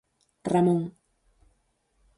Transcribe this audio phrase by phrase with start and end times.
[0.51, 0.79] Ramón.